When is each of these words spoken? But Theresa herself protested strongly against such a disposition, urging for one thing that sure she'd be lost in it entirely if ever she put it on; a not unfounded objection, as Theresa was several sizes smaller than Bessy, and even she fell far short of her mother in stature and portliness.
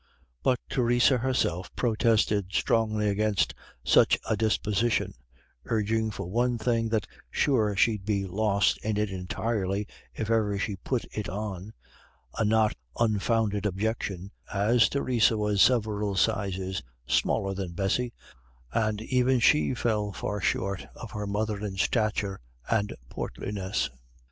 But 0.41 0.57
Theresa 0.67 1.19
herself 1.19 1.69
protested 1.75 2.53
strongly 2.55 3.07
against 3.07 3.53
such 3.83 4.17
a 4.27 4.35
disposition, 4.35 5.13
urging 5.65 6.09
for 6.09 6.25
one 6.25 6.57
thing 6.57 6.89
that 6.89 7.05
sure 7.29 7.75
she'd 7.75 8.03
be 8.03 8.25
lost 8.25 8.79
in 8.83 8.97
it 8.97 9.11
entirely 9.11 9.85
if 10.15 10.31
ever 10.31 10.57
she 10.57 10.75
put 10.77 11.05
it 11.13 11.29
on; 11.29 11.73
a 12.35 12.43
not 12.43 12.73
unfounded 12.99 13.67
objection, 13.67 14.31
as 14.51 14.89
Theresa 14.89 15.37
was 15.37 15.61
several 15.61 16.15
sizes 16.15 16.81
smaller 17.05 17.53
than 17.53 17.73
Bessy, 17.73 18.11
and 18.73 19.03
even 19.03 19.39
she 19.39 19.75
fell 19.75 20.11
far 20.13 20.41
short 20.41 20.87
of 20.95 21.11
her 21.11 21.27
mother 21.27 21.59
in 21.59 21.77
stature 21.77 22.39
and 22.67 22.91
portliness. 23.07 23.87